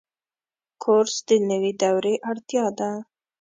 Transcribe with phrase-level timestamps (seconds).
[0.83, 2.91] کورس د نوي دورې اړتیا ده.